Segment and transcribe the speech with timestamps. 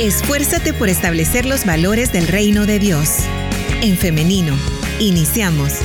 [0.00, 3.18] Esfuérzate por establecer los valores del reino de Dios.
[3.82, 4.54] En femenino,
[4.98, 5.82] iniciamos.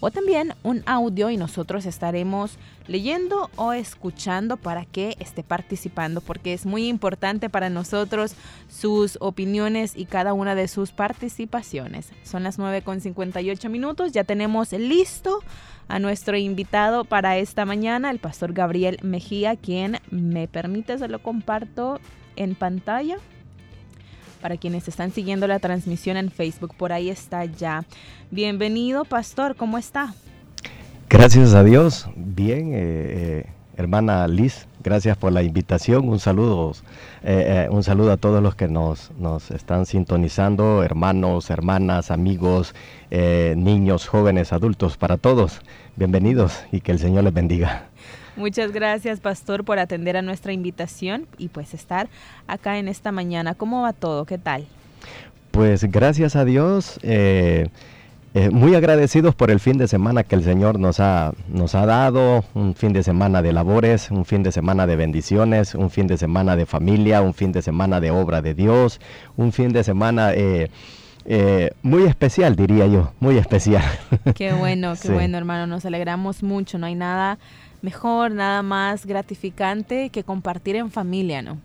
[0.00, 6.52] o también un audio y nosotros estaremos leyendo o escuchando para que esté participando porque
[6.52, 8.34] es muy importante para nosotros
[8.68, 12.10] sus opiniones y cada una de sus participaciones.
[12.22, 15.40] Son las 9 con 58 minutos, ya tenemos listo
[15.88, 21.22] a nuestro invitado para esta mañana, el pastor Gabriel Mejía, quien me permite se lo
[21.22, 21.98] comparto
[22.36, 23.16] en pantalla
[24.38, 26.74] para quienes están siguiendo la transmisión en Facebook.
[26.76, 27.84] Por ahí está ya.
[28.30, 30.14] Bienvenido, pastor, ¿cómo está?
[31.10, 32.06] Gracias a Dios.
[32.16, 36.08] Bien, eh, eh, hermana Liz, gracias por la invitación.
[36.08, 36.72] Un saludo,
[37.22, 42.74] eh, un saludo a todos los que nos, nos están sintonizando, hermanos, hermanas, amigos,
[43.10, 45.60] niños, jóvenes, adultos, para todos.
[45.96, 47.88] Bienvenidos y que el Señor les bendiga.
[48.38, 52.08] Muchas gracias, Pastor, por atender a nuestra invitación y pues estar
[52.46, 53.54] acá en esta mañana.
[53.54, 54.26] ¿Cómo va todo?
[54.26, 54.64] ¿Qué tal?
[55.50, 57.00] Pues gracias a Dios.
[57.02, 57.66] Eh,
[58.34, 61.84] eh, muy agradecidos por el fin de semana que el Señor nos ha, nos ha
[61.84, 66.06] dado, un fin de semana de labores, un fin de semana de bendiciones, un fin
[66.06, 69.00] de semana de familia, un fin de semana de obra de Dios,
[69.36, 70.70] un fin de semana eh,
[71.82, 73.82] muy especial, diría yo, muy especial.
[74.36, 77.38] Qué bueno, qué bueno, hermano, nos alegramos mucho, no hay nada
[77.82, 81.58] mejor, nada más gratificante que compartir en familia, ¿no?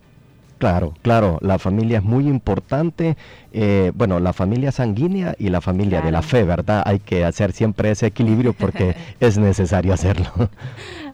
[0.63, 3.17] Claro, claro, la familia es muy importante.
[3.51, 6.83] Eh, bueno, la familia sanguínea y la familia de la fe, ¿verdad?
[6.85, 10.31] Hay que hacer siempre ese equilibrio porque es necesario hacerlo.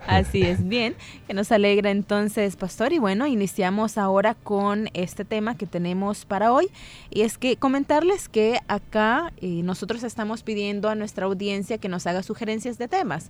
[0.08, 0.96] Así es, bien,
[1.28, 2.94] que nos alegra entonces, pastor.
[2.94, 6.70] Y bueno, iniciamos ahora con este tema que tenemos para hoy.
[7.10, 12.08] Y es que comentarles que acá eh, nosotros estamos pidiendo a nuestra audiencia que nos
[12.08, 13.30] haga sugerencias de temas.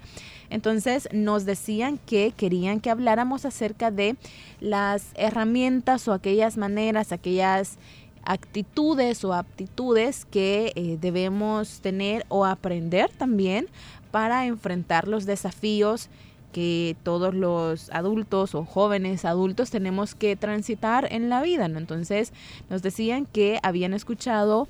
[0.50, 4.16] Entonces nos decían que querían que habláramos acerca de
[4.60, 7.78] las herramientas o aquellas maneras, aquellas
[8.24, 13.68] actitudes o aptitudes que eh, debemos tener o aprender también
[14.12, 16.10] para enfrentar los desafíos
[16.52, 21.80] que todos los adultos o jóvenes adultos tenemos que transitar en la vida, ¿no?
[21.80, 22.34] Entonces
[22.70, 24.68] nos decían que habían escuchado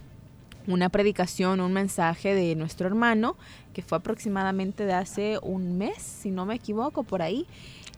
[0.67, 3.35] una predicación, un mensaje de nuestro hermano,
[3.73, 7.47] que fue aproximadamente de hace un mes, si no me equivoco, por ahí,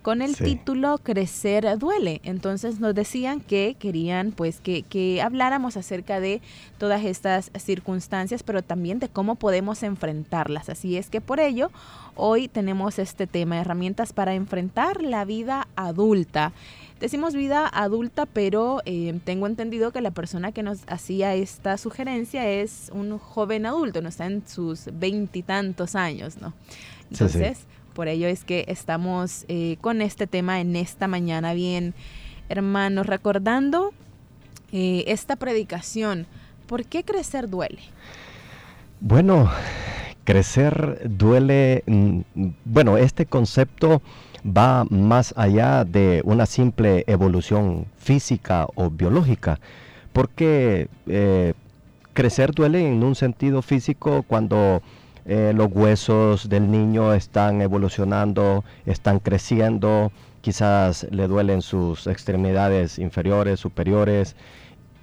[0.01, 2.22] con el título Crecer duele.
[2.23, 6.41] Entonces nos decían que querían pues que, que, habláramos acerca de
[6.78, 10.69] todas estas circunstancias, pero también de cómo podemos enfrentarlas.
[10.69, 11.72] Así es que por ello
[12.16, 16.51] hoy tenemos este tema, herramientas para enfrentar la vida adulta.
[17.00, 22.47] Decimos vida adulta, pero eh, tengo entendido que la persona que nos hacía esta sugerencia
[22.47, 26.53] es un joven adulto, no está en sus veintitantos años, ¿no?
[27.09, 31.94] Entonces, por ello es que estamos eh, con este tema en esta mañana, bien,
[32.50, 33.91] hermanos, recordando
[34.72, 36.28] eh, esta predicación.
[36.68, 37.80] ¿Por qué crecer duele?
[39.00, 39.50] Bueno,
[40.24, 42.19] crecer duele, mm,
[42.66, 44.01] bueno, este concepto
[44.46, 49.59] va más allá de una simple evolución física o biológica,
[50.13, 51.53] porque eh,
[52.13, 54.81] crecer duele en un sentido físico cuando
[55.25, 60.11] eh, los huesos del niño están evolucionando, están creciendo,
[60.41, 64.35] quizás le duelen sus extremidades inferiores, superiores.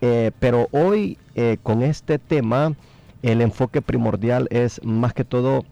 [0.01, 2.75] Eh, pero hoy eh, con este tema
[3.23, 5.65] el enfoque primordial es más que todo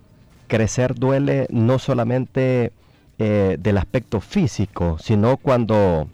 [0.48, 2.72] crecer duele no solamente
[3.18, 6.06] del aspecto físico, sino cuando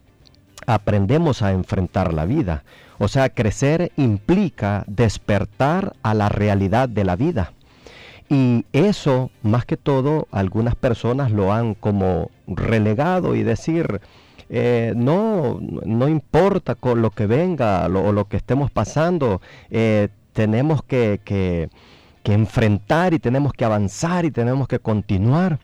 [0.69, 2.63] aprendemos a enfrentar la vida.
[2.99, 7.53] O sea, crecer implica despertar a la realidad de la vida.
[8.33, 14.01] Y eso, más que todo, algunas personas lo han como relegado y decir,
[14.49, 20.83] eh, no, no importa con lo que venga o lo, que estemos pasando, eh, tenemos
[20.83, 21.69] que, que,
[22.25, 25.59] enfrentar y tenemos que avanzar y tenemos que continuar.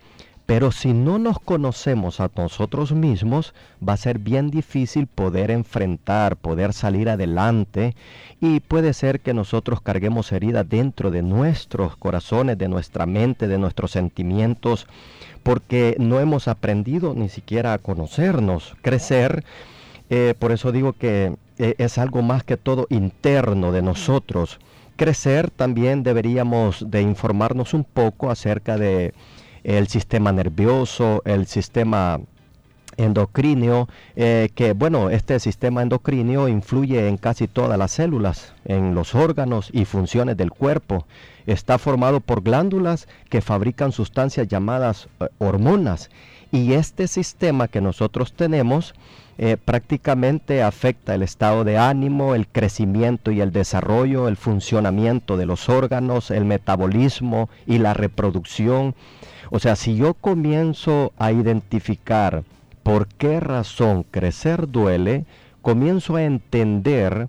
[0.49, 3.53] Pero si no nos conocemos a nosotros mismos,
[3.87, 7.95] va a ser bien difícil poder enfrentar, poder salir adelante
[8.41, 13.59] y puede ser que nosotros carguemos heridas dentro de nuestros corazones, de nuestra mente, de
[13.59, 14.87] nuestros sentimientos,
[15.43, 19.45] porque no hemos aprendido ni siquiera a conocernos, crecer.
[20.09, 24.61] Eh, por eso digo que eh, es algo más que todo interno de nosotros.
[24.97, 29.13] Crecer también deberíamos de informarnos un poco acerca de
[29.69, 32.21] el sistema nervioso, el sistema
[32.97, 33.87] endocrinio,
[34.17, 39.69] eh, que bueno, este sistema endocrinio influye en casi todas las células, en los órganos
[39.71, 41.07] y funciones del cuerpo.
[41.47, 46.09] Está formado por glándulas que fabrican sustancias llamadas eh, hormonas.
[46.51, 48.95] Y este sistema que nosotros tenemos
[49.41, 55.47] eh, prácticamente afecta el estado de ánimo, el crecimiento y el desarrollo, el funcionamiento de
[55.47, 58.97] los órganos, el metabolismo y la reproducción.
[59.51, 62.45] O sea, si yo comienzo a identificar
[62.83, 65.25] por qué razón crecer duele,
[65.63, 67.29] comienzo a entender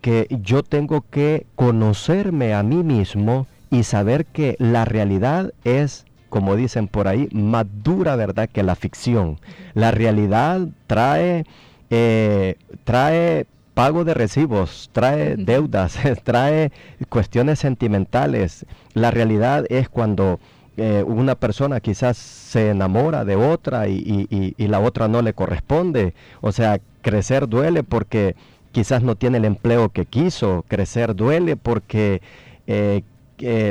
[0.00, 6.56] que yo tengo que conocerme a mí mismo y saber que la realidad es como
[6.56, 9.38] dicen por ahí, más dura verdad que la ficción.
[9.74, 11.44] La realidad trae,
[11.90, 16.72] eh, trae pago de recibos, trae deudas, trae
[17.08, 18.66] cuestiones sentimentales.
[18.94, 20.40] La realidad es cuando
[20.78, 26.14] eh, una persona quizás se enamora de otra y, la otra no le corresponde.
[26.40, 28.36] O sea, crecer duele porque
[28.70, 32.22] quizás no tiene el empleo que quiso, crecer duele porque
[32.68, 33.02] eh,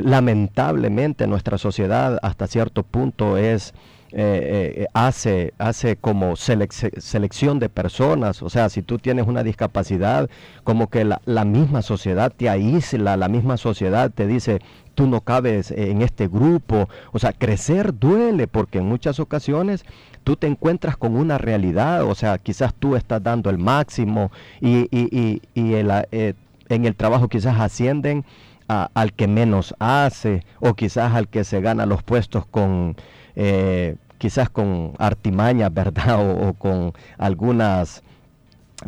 [0.04, 3.74] lamentablemente nuestra sociedad hasta cierto punto es
[4.12, 10.30] eh, hace, hace como selección de personas, o sea, si tú tienes una discapacidad,
[10.64, 14.62] como que la, la, misma sociedad te aísla, la misma sociedad te dice,
[14.98, 19.86] tú no cabes en este grupo, o sea, crecer duele porque en muchas ocasiones
[20.24, 24.88] tú te encuentras con una realidad, o sea, quizás tú estás dando el máximo y,
[24.90, 26.34] y, y, eh,
[26.70, 28.26] en el trabajo quizás ascienden
[28.68, 32.96] al que menos hace o quizás al que se gana los puestos con
[33.36, 36.20] eh, quizás con artimañas, ¿verdad?
[36.20, 38.02] O, con algunas,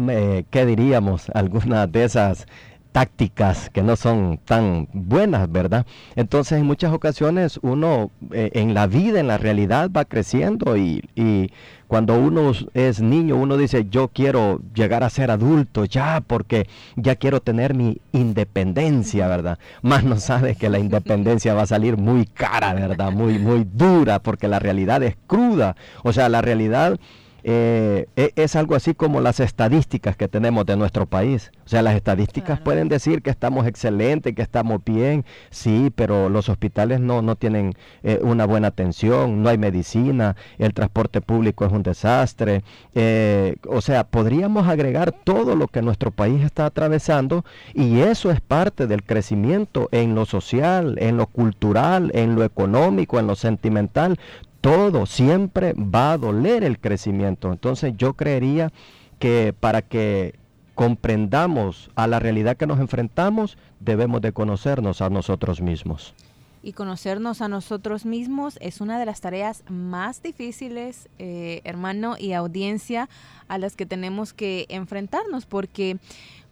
[0.10, 1.30] eh, ¿qué diríamos?
[1.36, 2.48] Algunas de esas
[2.92, 5.86] tácticas que no son tan buenas, ¿verdad?
[6.16, 11.04] Entonces en muchas ocasiones uno eh, en la vida, en la realidad va creciendo y,
[11.16, 11.52] y,
[11.88, 17.16] cuando uno es niño uno dice yo quiero llegar a ser adulto ya porque ya
[17.16, 19.58] quiero tener mi independencia, ¿verdad?
[19.82, 23.12] Más no sabe que la independencia va a salir muy cara, ¿verdad?
[23.12, 25.76] Muy, muy dura porque la realidad es cruda.
[26.04, 27.00] O sea, la realidad
[27.44, 31.52] eh, e, es algo así como las estadísticas que tenemos de nuestro país.
[31.66, 36.50] O sea, las estadísticas pueden decir que estamos excelentes, que estamos bien, sí, pero los
[36.50, 41.72] hospitales no, no tienen eh, una buena atención, no hay medicina, el transporte público es
[41.72, 42.64] un desastre.
[42.96, 48.42] Eh, o sea, podríamos agregar todo lo que nuestro país está atravesando y eso es
[48.42, 54.18] parte del crecimiento en lo social, en lo cultural, en lo económico, en lo sentimental
[54.62, 57.52] todo, siempre va a doler el crecimiento.
[57.52, 58.72] Entonces yo creería
[59.20, 60.40] que para que
[60.76, 66.14] comprendamos a la realidad que nos enfrentamos, debemos de conocernos a nosotros mismos.
[66.62, 72.34] Y conocernos a nosotros mismos es una de las tareas más difíciles, eh, hermano y
[72.34, 73.10] audiencia,
[73.48, 75.98] a las que tenemos que enfrentarnos, porque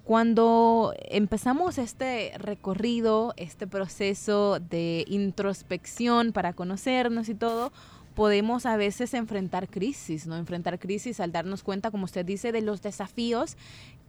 [0.06, 7.74] cuando empezamos este recorrido, este proceso de introspección para conocernos y todo,
[8.18, 10.38] podemos a veces enfrentar crisis, ¿no?
[10.38, 13.58] Enfrentar crisis al darnos cuenta, como usted dice, de los desafíos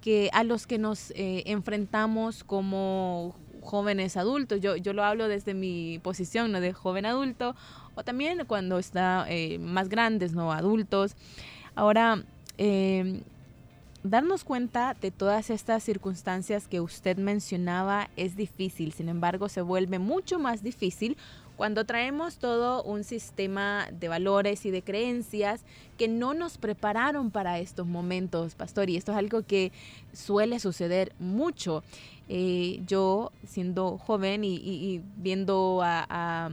[0.01, 4.63] que a los que nos eh, enfrentamos como jóvenes adultos.
[4.63, 6.63] Yo, yo lo hablo desde mi posición, ¿no?
[6.63, 7.55] De joven adulto,
[7.97, 10.55] o también cuando está eh, más grandes, ¿no?
[10.55, 11.15] Adultos.
[11.75, 12.25] Ahora,
[12.57, 13.21] eh,
[14.05, 19.99] darnos cuenta de todas estas circunstancias que usted mencionaba es difícil, sin embargo se vuelve
[19.99, 21.19] mucho más difícil
[21.59, 25.65] cuando traemos todo un sistema de valores y de creencias
[25.97, 29.73] que no nos prepararon para estos momentos, pastor, y esto es algo que
[30.13, 31.83] suele suceder mucho.
[32.29, 36.49] Eh, yo, siendo joven y, viendo a,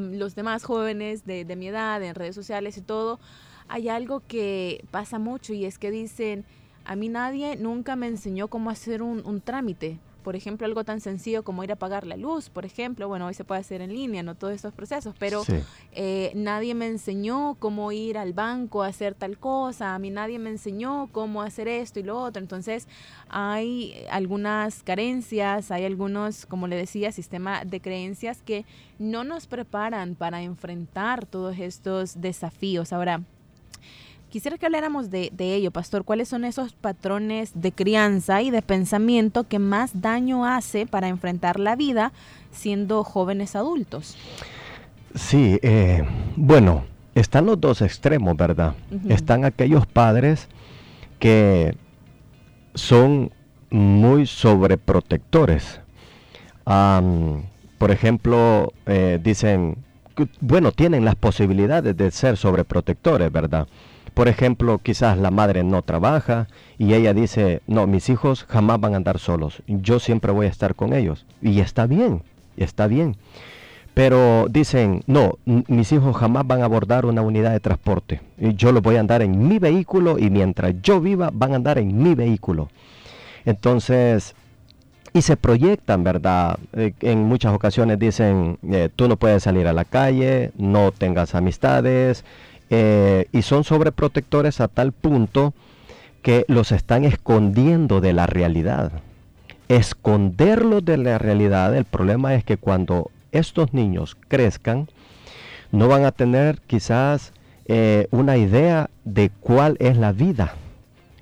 [0.00, 3.20] los demás jóvenes de, mi edad en redes sociales y todo,
[3.68, 6.46] hay algo que pasa mucho y es que dicen,
[6.86, 9.98] a mí nadie nunca me enseñó cómo hacer un, un trámite
[10.30, 13.34] por ejemplo, algo tan sencillo como ir a pagar la luz, por ejemplo, bueno, hoy
[13.34, 15.42] se puede hacer en línea, no todos estos procesos, pero
[15.90, 20.38] eh, nadie me enseñó cómo ir al banco a hacer tal cosa, a mí nadie
[20.38, 22.86] me enseñó cómo hacer esto y lo otro, entonces
[23.28, 28.64] hay algunas carencias, hay algunos, como le decía, sistema de creencias que
[29.00, 32.92] no nos preparan para enfrentar todos estos desafíos.
[32.92, 33.24] Ahora,
[34.30, 36.04] Quisiera que habláramos de, ello, pastor.
[36.04, 41.58] ¿Cuáles son esos patrones de crianza y de pensamiento que más daño hace para enfrentar
[41.58, 42.12] la vida
[42.52, 44.16] siendo jóvenes adultos?
[45.16, 46.04] Sí, eh,
[46.36, 46.84] bueno,
[47.16, 48.74] están los dos extremos, ¿verdad?
[49.08, 50.46] Están aquellos padres
[51.18, 51.76] que
[52.74, 53.32] son
[53.68, 55.80] muy sobreprotectores.
[56.64, 59.76] por ejemplo, eh, dicen,
[60.40, 63.66] bueno, tienen las posibilidades de ser sobreprotectores, ¿verdad?
[64.14, 66.48] Por ejemplo, quizás la madre no trabaja
[66.78, 70.50] y ella dice, no, mis hijos jamás van a andar solos, yo siempre voy a
[70.50, 71.26] estar con ellos.
[71.40, 72.22] Y está bien,
[72.56, 73.16] está bien.
[73.94, 78.20] Pero dicen, no, mis hijos jamás van a abordar una unidad de transporte.
[78.38, 81.78] Yo los voy a andar en mi vehículo y mientras yo viva van a andar
[81.78, 82.68] en mi vehículo.
[83.44, 84.34] Entonces,
[85.12, 86.58] y se proyectan, ¿verdad?
[86.72, 91.34] Eh, en muchas ocasiones dicen, eh, tú no puedes salir a la calle, no tengas
[91.34, 92.24] amistades,
[92.70, 95.52] eh, y son sobreprotectores a tal punto
[96.22, 98.92] que los están escondiendo de la realidad.
[99.68, 104.88] Esconderlos de la realidad, el problema es que cuando estos niños crezcan,
[105.72, 107.32] no van a tener quizás
[107.66, 110.54] eh, una idea de cuál es la vida.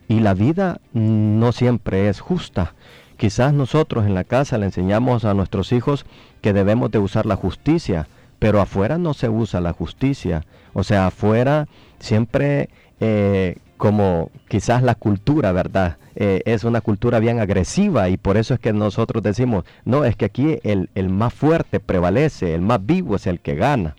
[0.09, 2.75] Y la vida no siempre es justa.
[3.19, 6.07] Quizás nosotros en la casa le enseñamos a nuestros hijos
[6.41, 8.07] que debemos de usar la justicia,
[8.39, 10.45] pero afuera no se usa la justicia.
[10.79, 11.67] O sea, afuera
[11.99, 12.69] siempre
[13.01, 15.97] eh, como quizás la cultura, ¿verdad?
[16.15, 20.15] Eh, es una cultura bien agresiva y por eso es que nosotros decimos, no, es
[20.15, 23.97] que aquí el, más fuerte prevalece, el más vivo es el que gana.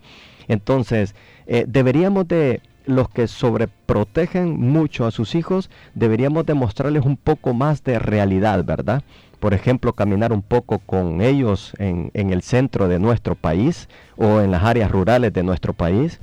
[0.48, 1.14] Entonces,
[1.46, 7.84] eh, deberíamos de, los que sobreprotegen mucho a sus hijos, deberíamos demostrarles un poco más
[7.84, 9.02] de realidad, ¿verdad?
[9.40, 14.50] por ejemplo, caminar un poco con ellos en, el centro de nuestro país o en
[14.50, 16.20] las áreas rurales de nuestro país,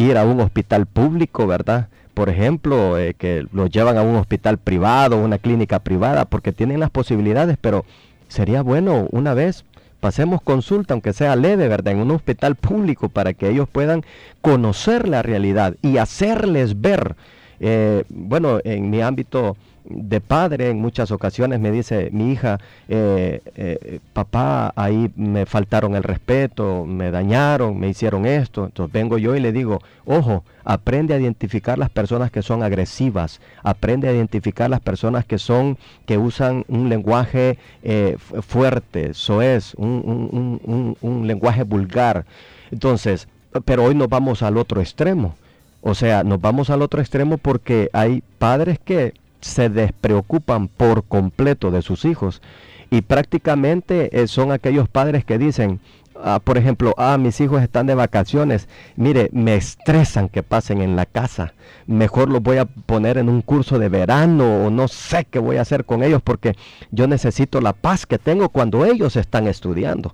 [0.00, 1.88] ir a un hospital público, ¿verdad?
[2.14, 6.80] Por ejemplo, eh, que los llevan a un hospital privado, una clínica privada, porque tienen
[6.80, 7.84] las posibilidades, pero
[8.28, 9.64] sería bueno una vez
[10.00, 11.92] pasemos consulta, aunque sea leve, ¿verdad?
[11.92, 14.02] En un hospital público para que ellos puedan
[14.40, 17.16] conocer la realidad y hacerles ver.
[17.60, 19.56] Eh, bueno, en mi ámbito
[19.90, 25.96] de padre en muchas ocasiones me dice mi hija, eh, eh, papá, ahí me faltaron
[25.96, 28.66] el respeto, me dañaron, me hicieron esto.
[28.66, 33.40] Entonces vengo yo y le digo, ojo, aprende a identificar las personas que son agresivas,
[33.62, 38.16] aprende a identificar las personas que son, que usan un lenguaje eh,
[38.46, 42.24] fuerte, soez, un, un, un lenguaje vulgar.
[42.70, 43.28] Entonces,
[43.64, 45.34] pero hoy nos vamos al otro extremo.
[45.82, 51.70] O sea, nos vamos al otro extremo porque hay padres que se despreocupan por completo
[51.70, 52.42] de sus hijos
[52.90, 55.80] y prácticamente eh, son aquellos padres que dicen,
[56.22, 60.96] ah, por ejemplo, ah, mis hijos están de vacaciones, mire, me estresan que pasen en
[60.96, 61.54] la casa,
[61.86, 65.56] mejor los voy a poner en un curso de verano o no sé qué voy
[65.56, 66.56] a hacer con ellos porque
[66.90, 70.12] yo necesito la paz que tengo cuando ellos están estudiando.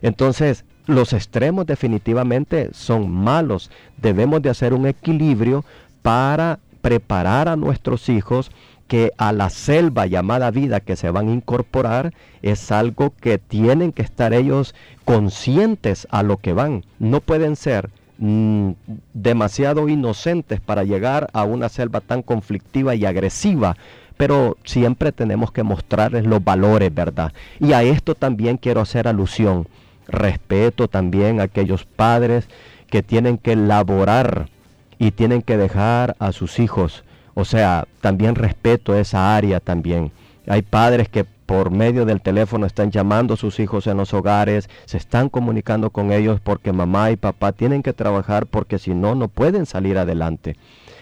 [0.00, 3.70] Entonces, los extremos definitivamente son malos.
[3.96, 5.64] Debemos de hacer un equilibrio
[6.02, 8.50] para preparar a nuestros hijos
[8.88, 12.12] que a la selva llamada vida que se van a incorporar
[12.42, 14.74] es algo que tienen que estar ellos
[15.06, 16.84] conscientes a lo que van.
[16.98, 17.88] No pueden ser
[18.18, 18.72] mm,
[19.14, 23.78] demasiado inocentes para llegar a una selva tan conflictiva y agresiva,
[24.18, 27.32] pero siempre tenemos que mostrarles los valores, ¿verdad?
[27.60, 29.68] Y a esto también quiero hacer alusión.
[30.06, 32.46] Respeto también a aquellos padres
[32.90, 34.50] que tienen que elaborar
[34.98, 37.04] y tienen que dejar a sus hijos.
[37.34, 40.12] O sea, también respeto esa área también.
[40.46, 44.68] Hay padres que por medio del teléfono están llamando a sus hijos en los hogares,
[44.86, 49.14] se están comunicando con ellos porque mamá y papá tienen que trabajar porque si no,
[49.14, 50.56] no pueden salir adelante.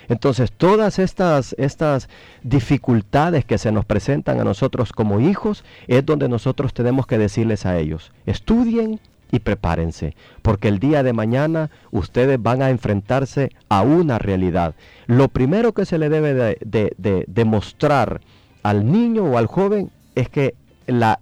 [0.08, 2.08] Entonces, todas estas, estas
[2.42, 7.64] dificultades que se nos presentan a nosotros como hijos es donde nosotros tenemos que decirles
[7.66, 9.00] a ellos, estudien,
[9.32, 14.74] y prepárense, porque el día de mañana ustedes van a enfrentarse a una realidad.
[15.06, 18.20] Lo primero que se le debe de, demostrar
[18.62, 20.54] al niño o al joven es que
[20.86, 21.16] la,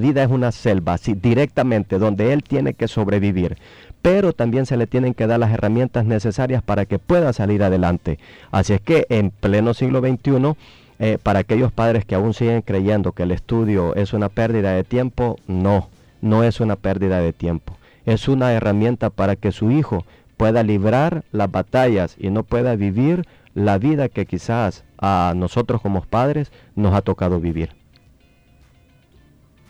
[0.00, 3.58] vida es una selva, directamente, donde él tiene que sobrevivir.
[4.00, 8.20] Pero también se le tienen que dar las herramientas necesarias para que pueda salir adelante.
[8.52, 10.54] Así es que en pleno siglo XXI
[11.00, 14.84] eh, para aquellos padres que aún siguen creyendo que el estudio es una pérdida de
[14.84, 17.76] tiempo, no, no es una pérdida de tiempo.
[18.04, 20.04] Es una herramienta para que su hijo
[20.36, 26.02] pueda librar las batallas y no pueda vivir la vida que quizás a nosotros como
[26.02, 27.70] padres nos ha tocado vivir.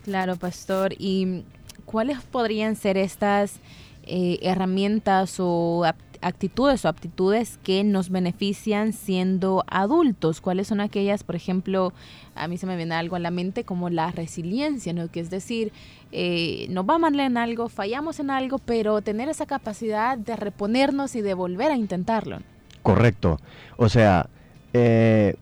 [0.05, 0.93] Claro, pastor.
[0.99, 1.45] ¿Y
[1.85, 3.61] cuáles podrían ser estas
[4.05, 5.85] eh, herramientas o
[6.23, 10.41] actitudes o aptitudes que nos benefician siendo adultos?
[10.41, 11.93] ¿Cuáles son aquellas, por ejemplo,
[12.35, 15.09] a mí se me viene algo a la mente como la resiliencia, ¿no?
[15.09, 15.73] Que es decir,
[16.13, 21.17] eh, nos va mal en algo, fallamos en algo, pero tener esa capacidad de reponernos
[21.17, 22.39] y de volver a intentarlo.
[22.83, 23.41] Correcto.
[23.77, 24.29] O sea,
[24.73, 25.35] eh,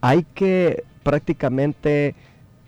[0.00, 2.14] hay que prácticamente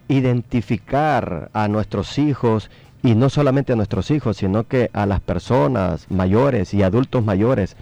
[0.08, 2.70] identificar a nuestros hijos
[3.02, 7.76] y no solamente a nuestros hijos, sino que a las personas mayores y adultos mayores,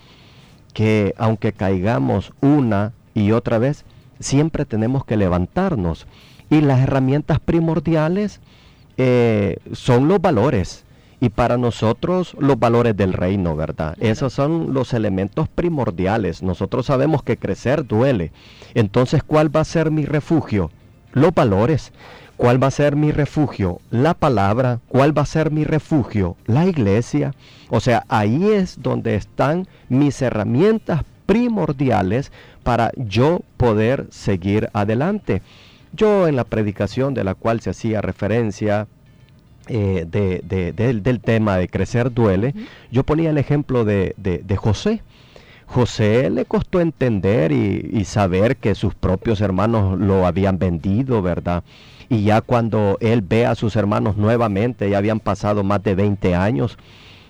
[0.73, 3.85] que aunque caigamos una y otra vez,
[4.21, 6.06] siempre tenemos que levantarnos.
[6.50, 8.40] Y las herramientas primordiales
[8.97, 10.85] eh, son los valores.
[11.21, 13.97] Y para nosotros los valores del reino, ¿verdad?
[13.99, 16.42] Esos son los elementos primordiales.
[16.42, 18.30] Nosotros sabemos que crecer duele.
[18.75, 20.71] Entonces, ¿cuál va a ser mi refugio?
[21.12, 21.92] Los valores.
[22.37, 23.81] ¿Cuál va a ser mi refugio?
[23.91, 24.81] La palabra.
[24.88, 26.37] ¿Cuál va a ser mi refugio?
[26.47, 27.33] La iglesia.
[27.71, 35.43] O sea, ahí es donde están mis herramientas primordiales para yo poder seguir adelante.
[35.93, 38.88] Yo en la predicación de la cual se hacía referencia
[39.69, 42.53] eh, del tema de crecer duele,
[42.91, 44.14] yo ponía el ejemplo de,
[44.57, 45.03] José.
[45.67, 51.64] José le costó entender y, y, saber que sus propios hermanos lo habían vendido, ¿verdad?
[52.09, 56.35] Y ya cuando él ve a sus hermanos nuevamente, ya habían pasado más de 20
[56.35, 56.79] años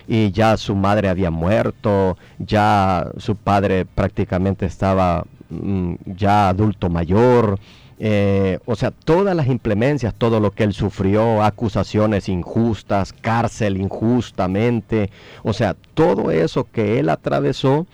[0.07, 7.59] y ya su madre había muerto, ya su padre prácticamente estaba mm, ya adulto mayor,
[7.97, 15.09] eh, o sea, todas las implemencias, todo lo que él sufrió, acusaciones injustas, cárcel injustamente,
[15.43, 17.87] o sea, todo eso que él atravesó,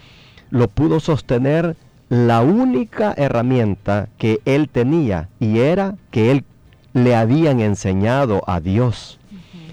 [0.49, 1.75] lo pudo sostener
[2.09, 6.43] la única herramienta que él tenía y era que él
[6.93, 9.19] le habían enseñado a Dios,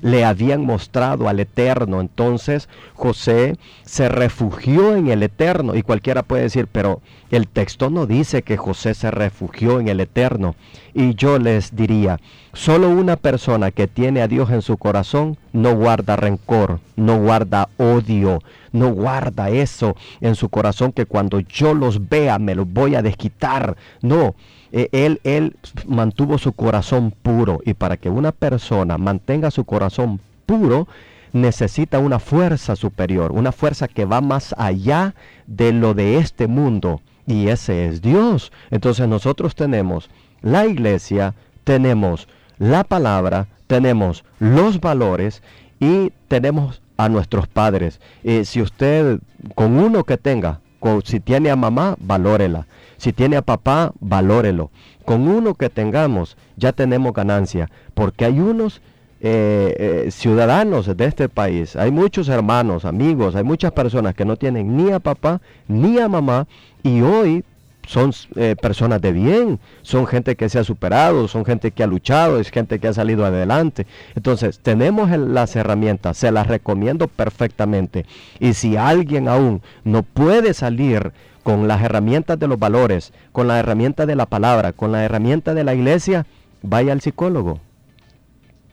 [0.00, 2.00] le habían mostrado al Eterno.
[2.00, 8.06] Entonces José se refugió en el Eterno y cualquiera puede decir, pero el texto no
[8.06, 10.54] dice que José se refugió en el Eterno.
[10.94, 12.18] Y yo les diría,
[12.52, 17.68] solo una persona que tiene a Dios en su corazón no guarda rencor, no guarda
[17.76, 18.40] odio,
[18.72, 23.02] no guarda eso en su corazón que cuando yo los vea me los voy a
[23.02, 23.76] desquitar.
[24.02, 24.34] No,
[24.72, 30.20] eh, él, él mantuvo su corazón puro y para que una persona mantenga su corazón
[30.46, 30.88] puro,
[31.32, 35.14] necesita una fuerza superior, una fuerza que va más allá
[35.46, 37.00] de lo de este mundo.
[37.26, 38.52] Y ese es Dios.
[38.70, 40.08] Entonces nosotros tenemos
[40.40, 42.28] la iglesia, tenemos
[42.58, 45.42] la palabra, tenemos los valores
[45.78, 48.00] y tenemos a nuestros padres.
[48.24, 49.20] y si usted
[49.54, 50.60] con uno que tenga,
[51.04, 52.66] si tiene a mamá, valórela.
[52.98, 54.70] Si tiene a papá, valórelo.
[55.04, 58.82] Con uno que tengamos, ya tenemos ganancia, porque hay unos
[59.20, 64.36] eh, eh, ciudadanos de este país, hay muchos hermanos, amigos, hay muchas personas que no
[64.36, 66.46] tienen ni a papá ni a mamá
[66.84, 67.44] y hoy
[67.88, 71.86] son eh, personas de bien, son gente que se ha superado, son gente que ha
[71.86, 73.86] luchado, es gente que ha salido adelante.
[74.14, 78.04] Entonces, tenemos las herramientas, se las recomiendo perfectamente.
[78.40, 83.58] Y si alguien aún no puede salir con las herramientas de los valores, con la
[83.58, 86.26] herramienta de la palabra, con la herramienta de la iglesia,
[86.60, 87.58] vaya al psicólogo.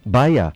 [0.04, 0.52] Vaya,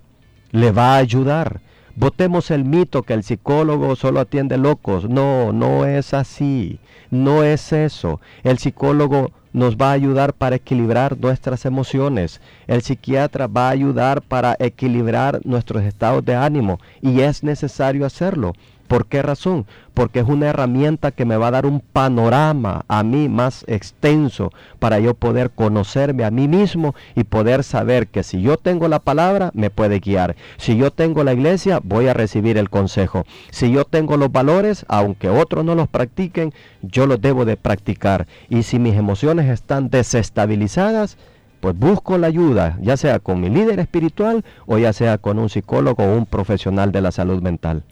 [0.51, 1.61] le va a ayudar.
[1.99, 5.09] Votemos el mito que el psicólogo solo atiende locos.
[5.09, 6.79] No, no es así.
[7.11, 8.21] No es eso.
[8.45, 12.39] El psicólogo nos va a ayudar para equilibrar nuestras emociones.
[12.67, 18.53] El psiquiatra va a ayudar para equilibrar nuestros estados de ánimo y es necesario hacerlo.
[18.89, 19.67] ¿Por qué razón?
[19.93, 24.51] Porque es una herramienta que me va a dar un panorama a mí más extenso
[24.79, 28.97] para yo poder conocerme a mí mismo y poder saber que si yo tengo la
[28.97, 30.35] palabra, me puede guiar.
[30.57, 33.25] Si yo tengo la iglesia, voy a recibir el consejo.
[33.51, 38.25] Si yo tengo los valores, aunque otros no los practiquen, yo los debo de practicar.
[38.49, 41.15] Y si mis emociones están desestabilizadas,
[41.59, 45.49] pues busco la ayuda, ya sea con mi líder espiritual o ya sea con un
[45.49, 47.83] psicólogo o un profesional de la salud mental.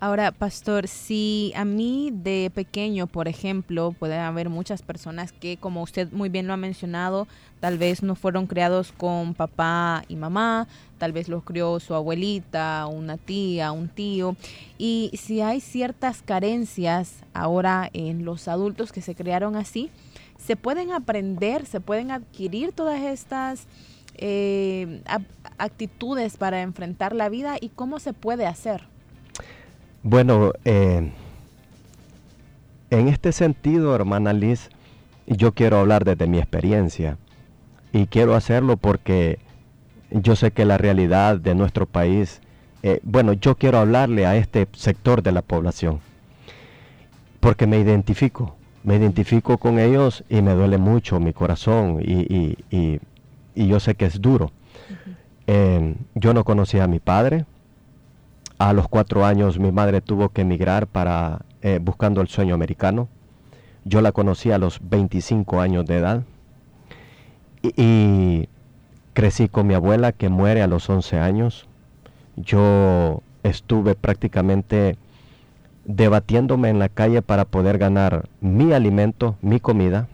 [0.00, 5.82] Ahora, pastor, si a mí de pequeño, por ejemplo, puede haber muchas personas que, como
[5.82, 7.28] usted muy bien lo ha mencionado,
[7.60, 12.86] tal vez no fueron criados con papá y mamá, tal vez los crió su abuelita,
[12.86, 14.36] una tía, un tío,
[14.78, 19.90] y si hay ciertas carencias ahora en los adultos que se crearon así,
[20.44, 23.66] ¿Se pueden aprender, se pueden adquirir todas estas
[24.16, 25.02] eh,
[25.58, 28.82] actitudes para enfrentar la vida y cómo se puede hacer?
[30.02, 31.10] Bueno, eh,
[32.88, 34.70] en este sentido, hermana Liz,
[35.26, 37.18] yo quiero hablar desde mi experiencia
[37.92, 39.38] y quiero hacerlo porque
[40.10, 42.40] yo sé que la realidad de nuestro país,
[42.82, 46.00] eh, bueno, yo quiero hablarle a este sector de la población
[47.40, 52.56] porque me identifico, me identifico con ellos y me duele mucho mi corazón y,
[53.54, 54.50] yo sé que es duro.
[55.46, 57.44] Em, yo no conocía a mi padre.
[58.60, 63.08] A los cuatro años mi madre tuvo que emigrar para eh, buscando el sueño americano.
[63.86, 66.24] Yo la conocí a los 25 años de edad.
[67.62, 68.50] Y,
[69.14, 71.68] crecí con mi abuela que muere a los 11 años.
[72.36, 74.98] Yo estuve prácticamente
[75.86, 80.06] debatiéndome en la calle para poder ganar mi alimento, mi comida.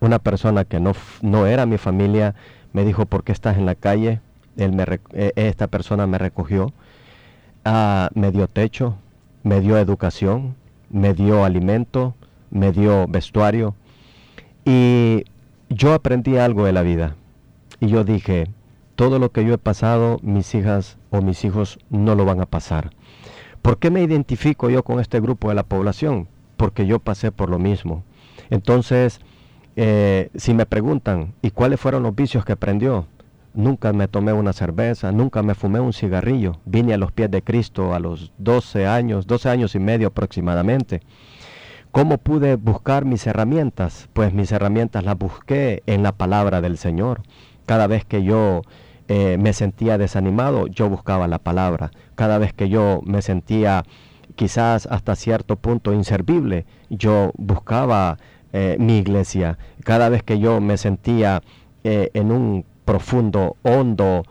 [0.00, 2.34] Una persona que no, no era mi familia
[2.72, 4.22] me dijo, ¿por qué estás en la calle?
[4.56, 6.72] Él me, eh, esta persona me recogió,
[7.64, 8.96] ah, me dio techo,
[9.42, 10.54] me dio educación,
[10.90, 12.14] me dio alimento,
[12.50, 13.74] me dio vestuario.
[14.64, 15.24] Y
[15.68, 17.16] yo aprendí algo de la vida.
[17.80, 18.48] Y yo dije,
[18.96, 22.46] todo lo que yo he pasado, mis hijas o mis hijos no lo van a
[22.46, 22.90] pasar.
[23.62, 26.28] ¿Por qué me identifico yo con este grupo de la población?
[26.56, 28.04] Porque yo pasé por lo mismo.
[28.50, 29.20] Entonces,
[29.76, 33.06] eh, si me preguntan, ¿y cuáles fueron los vicios que aprendió?
[33.54, 36.58] Nunca me tomé una cerveza, nunca me fumé un cigarrillo.
[36.64, 41.02] Vine a los pies de Cristo a los 12 años, 12 años y medio aproximadamente.
[41.92, 44.08] ¿Cómo pude buscar mis herramientas?
[44.12, 47.22] Pues mis herramientas las busqué en la palabra del Señor.
[47.64, 48.62] Cada vez que yo
[49.06, 51.92] eh, me sentía desanimado, yo buscaba la palabra.
[52.16, 53.84] Cada vez que yo me sentía
[54.34, 58.18] quizás hasta cierto punto inservible, yo buscaba
[58.52, 59.58] eh, mi iglesia.
[59.84, 61.42] Cada vez que yo me sentía
[61.84, 64.24] eh, en un profundo, hondo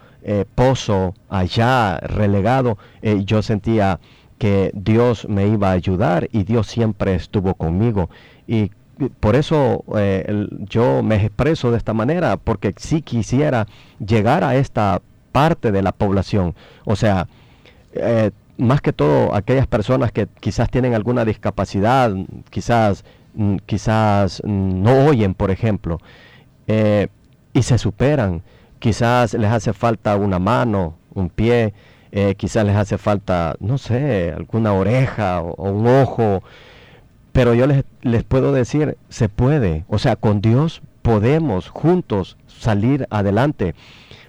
[0.56, 2.78] pozo allá relegado,
[3.26, 4.00] yo sentía
[4.38, 8.10] que Dios me iba a ayudar y Dios siempre estuvo conmigo.
[8.48, 8.72] Y
[9.20, 13.68] por eso eh, yo me expreso de esta manera, porque si quisiera
[14.06, 17.28] llegar a esta parte de la población, o sea,
[17.94, 22.14] eh, más que todo aquellas personas que quizás tienen alguna discapacidad,
[22.50, 26.00] quizás, mm, quizás no oyen, por ejemplo,
[26.68, 27.08] eh,
[27.54, 28.42] y se superan,
[28.80, 31.74] quizás les hace falta una mano, un pie,
[32.38, 36.44] quizás les hace falta, no sé, alguna oreja o un ojo,
[37.32, 39.86] pero yo les, les puedo decir, se puede.
[39.88, 43.76] O sea, con Dios podemos juntos salir adelante.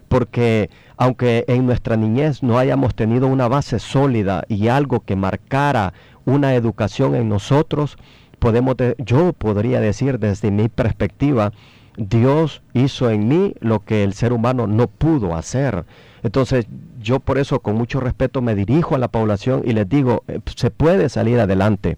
[0.08, 5.92] Porque aunque en nuestra niñez no hayamos tenido una base sólida y algo que marcara
[6.24, 7.96] una educación en nosotros,
[8.38, 11.52] podemos yo podría decir desde mi perspectiva,
[11.96, 15.84] Dios hizo en mí lo que el ser humano no pudo hacer.
[16.22, 16.66] Entonces
[17.00, 20.40] yo por eso con mucho respeto me dirijo a la población y les digo, eh,
[20.56, 21.96] se puede salir adelante.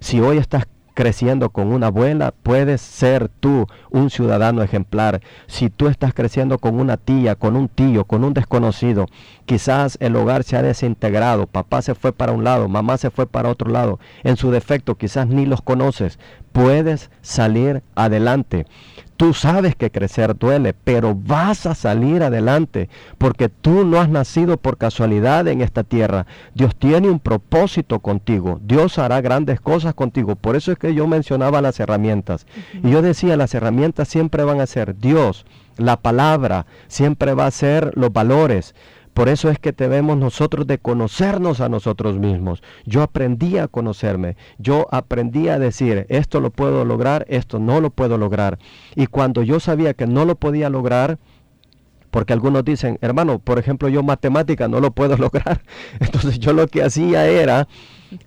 [0.00, 0.66] Si hoy estás
[0.98, 5.20] creciendo con una abuela, puedes ser tú un ciudadano ejemplar.
[5.46, 9.06] Si tú estás creciendo con una tía, con un tío, con un desconocido,
[9.46, 13.28] quizás el hogar se ha desintegrado, papá se fue para un lado, mamá se fue
[13.28, 16.18] para otro lado, en su defecto quizás ni los conoces,
[16.50, 18.66] puedes salir adelante.
[19.18, 24.58] Tú sabes que crecer duele, pero vas a salir adelante porque tú no has nacido
[24.58, 26.24] por casualidad en esta tierra.
[26.54, 28.60] Dios tiene un propósito contigo.
[28.62, 30.36] Dios hará grandes cosas contigo.
[30.36, 32.46] Por eso es que yo mencionaba las herramientas.
[32.72, 35.46] Y yo decía, las herramientas siempre van a ser Dios,
[35.78, 38.76] la palabra, siempre va a ser los valores.
[39.18, 42.62] Por eso es que debemos nosotros de conocernos a nosotros mismos.
[42.84, 47.90] Yo aprendí a conocerme, yo aprendí a decir, esto lo puedo lograr, esto no lo
[47.90, 48.60] puedo lograr.
[48.94, 51.18] Y cuando yo sabía que no lo podía lograr,
[52.12, 55.62] porque algunos dicen, hermano, por ejemplo, yo matemática no lo puedo lograr.
[55.98, 57.66] Entonces yo lo que hacía era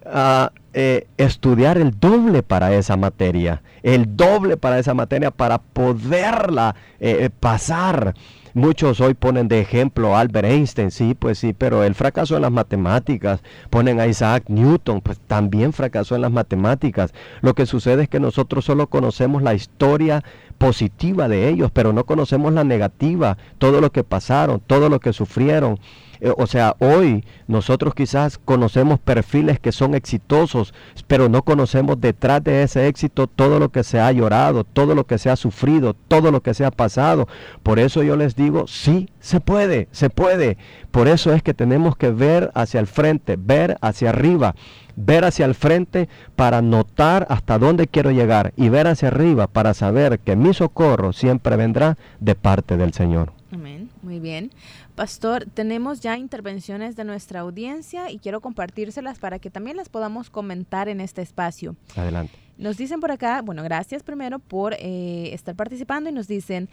[0.06, 6.75] ah, eh, estudiar el doble para esa materia, el doble para esa materia para poderla
[6.99, 8.13] eh, pasar.
[8.53, 12.41] Muchos hoy ponen de ejemplo a Albert Einstein, sí, pues sí, pero él fracasó en
[12.41, 13.41] las matemáticas.
[13.69, 17.13] Ponen a Isaac Newton, pues también fracasó en las matemáticas.
[17.41, 20.23] Lo que sucede es que nosotros solo conocemos la historia
[20.57, 25.13] positiva de ellos, pero no conocemos la negativa, todo lo que pasaron, todo lo que
[25.13, 25.79] sufrieron.
[26.21, 30.73] Eh, o sea, hoy nosotros quizás conocemos perfiles que son exitosos,
[31.07, 35.05] pero no conocemos detrás de ese éxito todo lo que se ha llorado, todo lo
[35.05, 37.27] que se ha sufrido, todo lo que se ha pasado.
[37.63, 40.57] Por eso yo les digo, sí, se puede, se puede.
[40.91, 44.55] Por eso es que tenemos que ver hacia el frente, ver hacia arriba
[44.95, 49.73] ver hacia el frente para notar hasta dónde quiero llegar y ver hacia arriba para
[49.73, 53.31] saber que mi socorro siempre vendrá de parte del Señor.
[53.51, 54.51] Amén, muy bien.
[54.95, 60.30] Pastor, tenemos ya intervenciones de nuestra audiencia y quiero compartírselas para que también las podamos
[60.30, 61.75] comentar en este espacio.
[61.95, 62.34] Adelante.
[62.58, 66.69] Nos dicen por acá, bueno, gracias primero por eh, estar participando y nos dicen,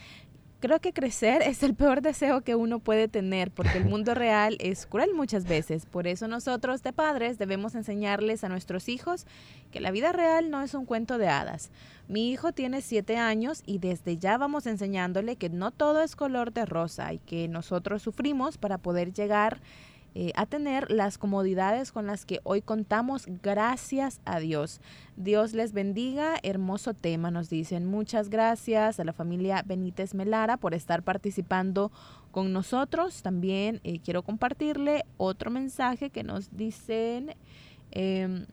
[0.61, 4.57] creo que crecer es el peor deseo que uno puede tener porque el mundo real
[4.61, 5.87] es cruel muchas veces.
[5.87, 9.27] Por eso nosotros de padres debemos enseñarles a nuestros hijos
[9.71, 11.71] que la vida real no es un cuento de hadas.
[12.09, 16.53] Mi hijo tiene siete años y desde ya vamos enseñándole que no todo es color
[16.53, 19.61] de rosa y que nosotros sufrimos para poder llegar
[20.15, 24.81] eh, a tener las comodidades con las que hoy contamos, gracias a Dios.
[25.17, 27.87] Dios les bendiga, hermoso tema, nos dicen.
[27.87, 31.93] Muchas gracias a la familia Benítez Melara por estar participando
[32.31, 33.23] con nosotros.
[33.23, 37.35] También eh, quiero compartirle otro mensaje que nos dicen.
[37.91, 38.47] Em,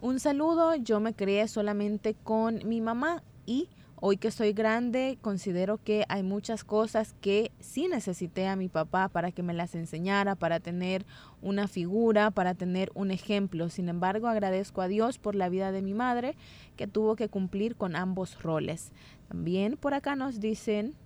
[0.00, 3.68] un saludo, yo me crié solamente con mi mamá y
[4.04, 9.06] Hoy que soy grande, considero que hay muchas cosas que sí necesité a mi papá
[9.06, 11.06] para que me las enseñara, para tener
[11.40, 13.68] una figura, para tener un ejemplo.
[13.68, 16.34] Sin embargo, agradezco a Dios por la vida de mi madre,
[16.74, 18.90] que tuvo que cumplir con ambos roles.
[19.28, 20.96] También por acá nos dicen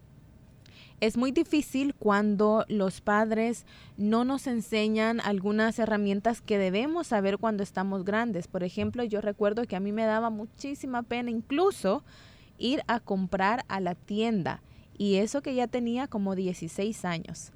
[1.00, 3.66] es muy difícil cuando los padres
[3.98, 8.48] no nos enseñan algunas herramientas que debemos saber cuando estamos grandes.
[8.48, 12.02] Por ejemplo, yo recuerdo que a mí me daba muchísima pena incluso
[12.58, 14.62] ir a comprar a la tienda
[14.98, 17.52] y eso que ya tenía como 16 años.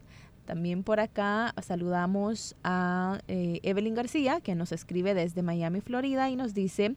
[0.51, 6.35] También por acá saludamos a eh, Evelyn García, que nos escribe desde Miami, Florida, y
[6.35, 6.97] nos dice,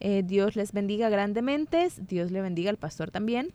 [0.00, 3.52] eh, Dios les bendiga grandemente, Dios le bendiga al pastor también.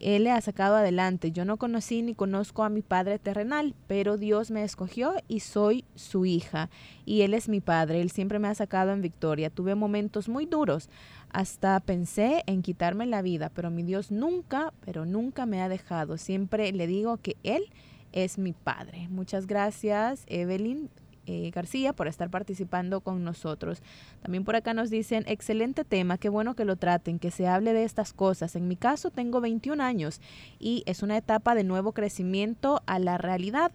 [0.00, 1.32] Él le ha sacado adelante.
[1.32, 5.84] Yo no conocí ni conozco a mi padre terrenal, pero Dios me escogió y soy
[5.94, 6.70] su hija.
[7.04, 8.00] Y Él es mi padre.
[8.00, 9.50] Él siempre me ha sacado en victoria.
[9.50, 10.88] Tuve momentos muy duros.
[11.30, 16.16] Hasta pensé en quitarme la vida, pero mi Dios nunca, pero nunca me ha dejado.
[16.16, 17.64] Siempre le digo que Él
[18.12, 19.08] es mi padre.
[19.10, 20.90] Muchas gracias, Evelyn.
[21.30, 23.82] Eh, García por estar participando con nosotros.
[24.22, 27.74] También por acá nos dicen, excelente tema, qué bueno que lo traten, que se hable
[27.74, 28.56] de estas cosas.
[28.56, 30.22] En mi caso tengo 21 años
[30.58, 33.72] y es una etapa de nuevo crecimiento a la realidad.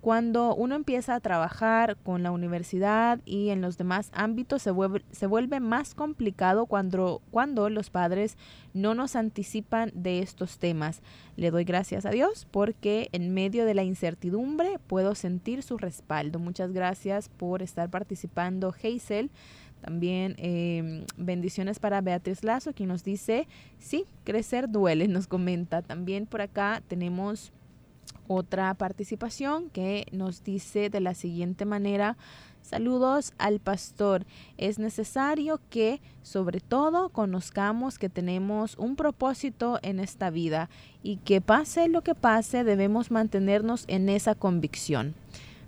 [0.00, 5.04] Cuando uno empieza a trabajar con la universidad y en los demás ámbitos se vuelve,
[5.10, 8.36] se vuelve más complicado cuando, cuando los padres
[8.74, 11.02] no nos anticipan de estos temas.
[11.36, 16.38] Le doy gracias a Dios porque en medio de la incertidumbre puedo sentir su respaldo.
[16.38, 19.30] Muchas gracias por estar participando, Hazel.
[19.80, 23.46] También em, bendiciones para Beatriz Lazo, quien nos dice,
[23.78, 25.82] sí, crecer duele, nos comenta.
[25.82, 27.52] También por acá tenemos
[28.26, 32.16] otra participación que nos dice de la siguiente manera,
[32.62, 40.30] saludos al pastor, es necesario que sobre todo conozcamos que tenemos un propósito en esta
[40.30, 40.68] vida
[41.02, 45.14] y que pase lo que pase debemos mantenernos en esa convicción.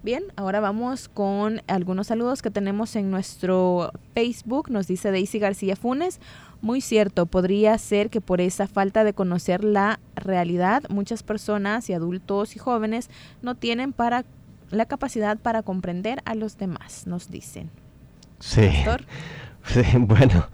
[0.02, 4.70] Bien, ahora vamos con algunos saludos que tenemos en nuestro Facebook.
[4.70, 6.20] Nos dice Daisy García Funes.
[6.62, 11.92] Muy cierto, podría ser que por esa falta de conocer la realidad, muchas personas y
[11.92, 13.10] adultos y jóvenes
[13.42, 14.24] no tienen para
[14.70, 17.68] la capacidad para comprender a los demás, nos dicen.
[18.38, 18.70] Sí.
[19.66, 20.46] sí bueno,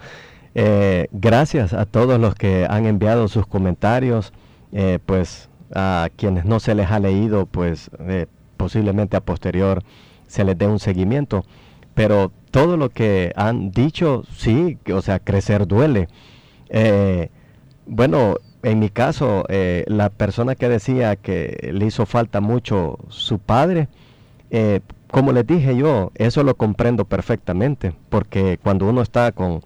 [0.57, 4.33] eh, gracias a todos los que han enviado sus comentarios.
[4.73, 9.83] Eh, pues a quienes no se les ha leído, pues eh, posiblemente a posterior
[10.27, 11.45] se les dé un seguimiento.
[11.95, 16.09] Pero todo lo que han dicho, sí, o sea, crecer duele.
[16.69, 17.31] Eh,
[17.87, 23.38] bueno, en mi caso, eh, la persona que decía que le hizo falta mucho su
[23.38, 23.88] padre,
[24.51, 29.62] eh, como les dije yo, eso lo comprendo perfectamente, porque cuando uno está con,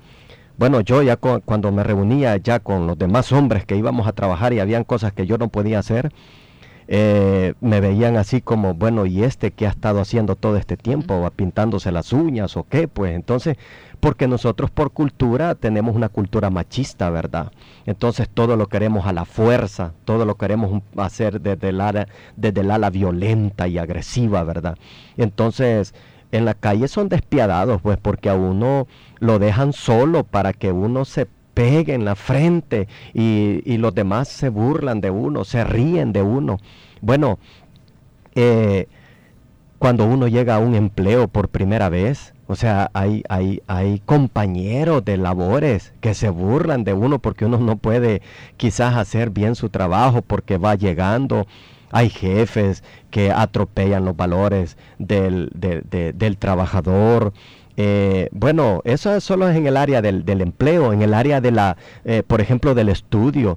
[0.58, 4.52] bueno, yo ya cuando me reunía ya con los demás hombres que íbamos a trabajar
[4.52, 6.12] y habían cosas que yo no podía hacer,
[6.92, 11.30] eh, me veían así como, bueno, ¿y este que ha estado haciendo todo este tiempo?
[11.36, 12.88] ¿Pintándose las uñas o qué?
[12.88, 13.56] Pues entonces,
[14.00, 17.52] porque nosotros por cultura tenemos una cultura machista, ¿verdad?
[17.86, 22.62] Entonces todo lo queremos a la fuerza, todo lo queremos hacer desde el ala, desde
[22.62, 24.76] el ala violenta y agresiva, ¿verdad?
[25.16, 25.94] Entonces,
[26.32, 28.88] en la calle son despiadados, pues porque a uno
[29.20, 31.28] lo dejan solo para que uno se
[31.60, 36.56] pegue la frente y, los demás se burlan de uno, se ríen de uno.
[37.02, 37.38] Bueno,
[38.34, 38.88] eh,
[39.78, 42.32] cuando uno llega a un empleo por primera vez.
[42.46, 47.58] O sea, hay, hay, hay compañeros de labores que se burlan de uno porque uno
[47.58, 48.22] no puede
[48.56, 51.46] quizás hacer bien su trabajo porque va llegando.
[51.92, 57.34] Hay jefes que atropellan los valores del, del trabajador.
[57.82, 61.78] Eh, bueno, eso solo es en el área del, empleo, en el área de la,
[62.04, 63.56] eh, por ejemplo, del estudio.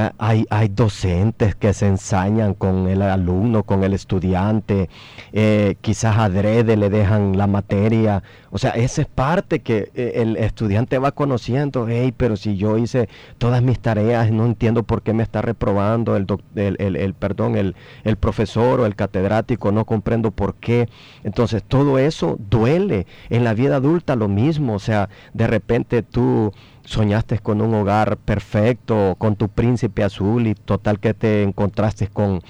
[0.00, 4.88] Ah, hay, hay, docentes que se ensañan con el alumno, con el estudiante,
[5.32, 8.22] eh, quizás adrede le dejan la materia.
[8.52, 11.88] O sea, esa es parte que eh, el estudiante va conociendo.
[11.88, 13.08] Hey, pero si yo hice
[13.38, 17.74] todas mis tareas, no entiendo por qué me está reprobando el, el, el, perdón, el,
[18.04, 20.88] el profesor o el catedrático, no comprendo por qué.
[21.24, 23.08] Entonces, todo eso duele.
[23.30, 24.74] En la vida adulta lo mismo.
[24.74, 26.52] O sea, de repente tú
[26.88, 32.40] soñaste con un hogar perfecto, con tu príncipe azul y total que te encontraste con,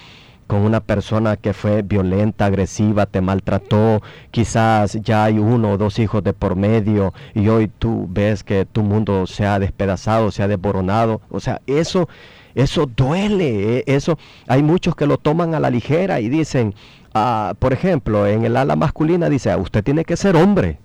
[0.46, 5.98] con una persona que fue violenta, agresiva, te maltrató, quizás ya hay uno o dos
[5.98, 10.44] hijos de por medio y hoy tú ves que tu mundo se ha despedazado, se
[10.44, 12.08] ha desboronado, o sea, eso
[12.54, 16.74] eso duele, eh, eso hay muchos que lo toman a la ligera y dicen,
[17.12, 20.78] ah, por ejemplo, en el ala masculina dice, usted tiene que ser hombre,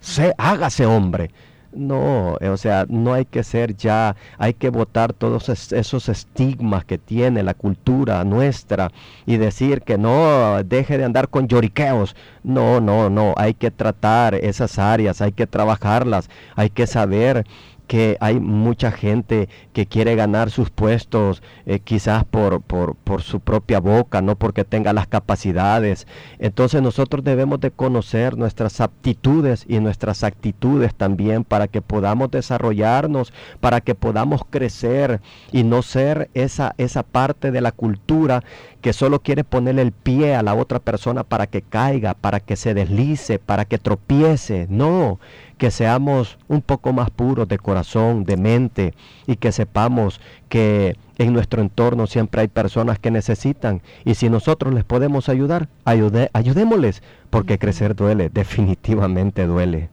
[0.00, 1.30] se hágase hombre.
[1.72, 6.98] No, o sea, no hay que ser ya, hay que votar todos esos estigmas que
[6.98, 8.90] tiene la cultura nuestra
[9.24, 12.16] y decir que no, deje de andar con lloriqueos.
[12.42, 17.46] No, no, no, hay que tratar esas áreas, hay que trabajarlas, hay que saber
[17.90, 23.40] que hay mucha gente que quiere ganar sus puestos eh, quizás por, por, por, su
[23.40, 26.06] propia boca, no porque tenga las capacidades.
[26.38, 33.32] Entonces nosotros debemos de conocer nuestras aptitudes y nuestras actitudes también para que podamos desarrollarnos,
[33.58, 38.44] para que podamos crecer y no ser esa, esa parte de la cultura
[38.82, 42.54] que solo quiere ponerle el pie a la otra persona para que caiga, para que
[42.54, 44.68] se deslice, para que tropiece.
[44.70, 45.18] No,
[45.60, 48.94] que seamos un poco más puros de corazón, de mente
[49.26, 50.18] y que sepamos
[50.48, 55.68] que en nuestro entorno siempre hay personas que necesitan y si nosotros les podemos ayudar,
[55.84, 59.90] ayudémosles, porque crecer duele, definitivamente duele.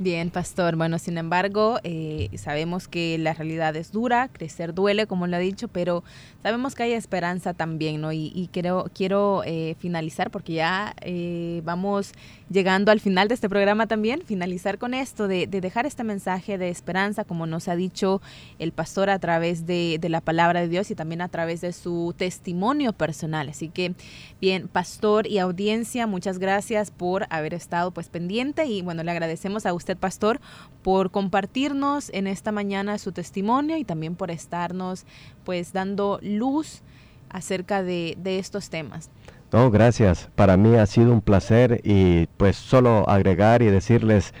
[0.00, 0.76] Bien, pastor.
[0.76, 5.40] Bueno, sin embargo, eh, sabemos que la realidad es dura, crecer duele, como lo ha
[5.40, 6.04] dicho, pero
[6.40, 8.12] sabemos que hay esperanza también, ¿no?
[8.12, 12.12] Y, quiero, quiero eh, finalizar, porque ya eh, vamos
[12.50, 16.68] llegando al final de este programa también, finalizar con esto, de, dejar este mensaje de
[16.68, 18.20] esperanza, como nos ha dicho
[18.58, 21.72] el pastor a través de, de la palabra de Dios y también a través de
[21.72, 23.48] su testimonio personal.
[23.48, 23.94] Así que,
[24.40, 29.66] bien, pastor y audiencia, muchas gracias por haber estado pues pendiente y bueno, le agradecemos
[29.66, 30.40] a usted pastor,
[30.82, 35.04] por compartirnos en esta mañana su testimonio y también por estarnos
[35.44, 36.82] pues dando luz
[37.30, 39.10] acerca de, estos temas.
[39.50, 40.28] No, gracias.
[40.34, 44.34] Para mí ha sido un placer y pues solo agregar y decirles,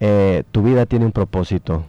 [0.00, 1.86] eh, tu vida tiene un propósito,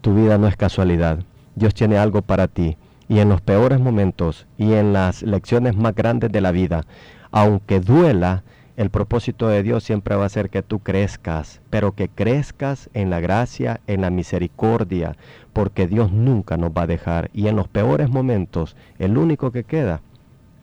[0.00, 1.18] tu vida no es casualidad,
[1.54, 5.94] Dios tiene algo para ti y en los peores momentos y en las lecciones más
[5.94, 6.86] grandes de la vida,
[7.30, 8.42] aunque duela,
[8.78, 13.10] el propósito de Dios siempre va a ser que tú crezcas, pero que crezcas en
[13.10, 15.16] la gracia, en la misericordia,
[15.52, 17.28] porque Dios nunca nos va a dejar.
[17.34, 20.00] Y en los peores momentos, el único que queda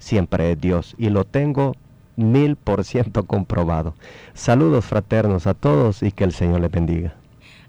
[0.06, 0.96] siempre es Dios.
[1.00, 1.74] Y lo tengo
[2.16, 3.96] mil por ciento comprobado.
[4.34, 7.16] Saludos fraternos a todos y que el Señor les bendiga.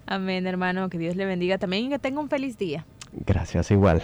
[0.07, 0.89] Amén, hermano.
[0.91, 2.85] Que Dios le bendiga también y que tenga un feliz día.
[3.25, 4.03] Gracias, igual.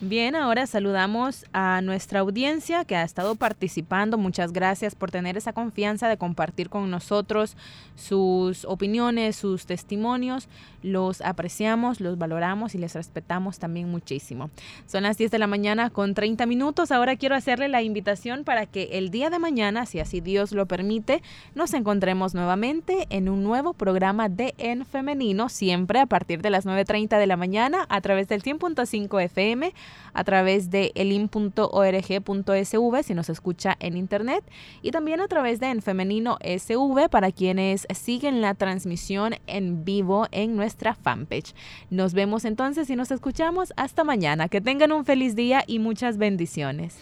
[0.00, 4.16] Bien, ahora saludamos a nuestra audiencia que ha estado participando.
[4.16, 7.56] Muchas gracias por tener esa confianza de compartir con nosotros
[7.96, 10.46] sus opiniones, sus testimonios.
[10.84, 14.50] Los apreciamos, los valoramos y les respetamos también muchísimo.
[14.86, 16.92] Son las 10 de la mañana con 30 minutos.
[16.92, 20.66] Ahora quiero hacerle la invitación para que el día de mañana, si así Dios lo
[20.66, 21.22] permite,
[21.56, 26.66] nos encontremos nuevamente en un nuevo programa de En Femenino, siempre a partir de las
[26.66, 29.74] 9.30 de la mañana a través del 100.5 FM
[30.12, 34.44] a través de elin.org.sv si nos escucha en internet
[34.82, 40.26] y también a través de En Femenino SV para quienes siguen la transmisión en vivo
[40.32, 41.54] en nuestra fanpage.
[41.90, 44.48] Nos vemos entonces y nos escuchamos hasta mañana.
[44.48, 46.96] Que tengan un feliz día y muchas bendiciones.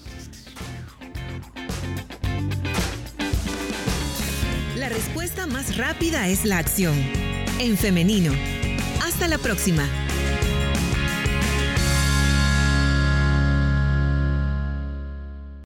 [4.77, 6.95] La respuesta más rápida es la acción.
[7.59, 8.33] En femenino.
[9.03, 9.89] Hasta la próxima.